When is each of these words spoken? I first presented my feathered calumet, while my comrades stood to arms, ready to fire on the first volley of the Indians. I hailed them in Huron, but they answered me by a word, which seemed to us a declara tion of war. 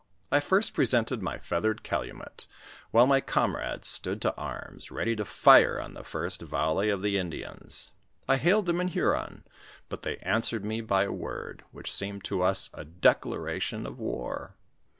I 0.31 0.39
first 0.39 0.73
presented 0.73 1.21
my 1.21 1.37
feathered 1.37 1.83
calumet, 1.83 2.47
while 2.89 3.05
my 3.05 3.21
comrades 3.21 3.87
stood 3.87 4.19
to 4.23 4.33
arms, 4.33 4.89
ready 4.89 5.15
to 5.15 5.25
fire 5.25 5.79
on 5.79 5.93
the 5.93 6.03
first 6.03 6.41
volley 6.41 6.89
of 6.89 7.03
the 7.03 7.19
Indians. 7.19 7.91
I 8.27 8.37
hailed 8.37 8.65
them 8.65 8.81
in 8.81 8.87
Huron, 8.87 9.43
but 9.89 10.01
they 10.01 10.17
answered 10.17 10.65
me 10.65 10.81
by 10.81 11.03
a 11.03 11.11
word, 11.11 11.63
which 11.71 11.93
seemed 11.93 12.23
to 12.23 12.41
us 12.41 12.71
a 12.73 12.83
declara 12.83 13.61
tion 13.61 13.85
of 13.85 13.99
war. 13.99 14.55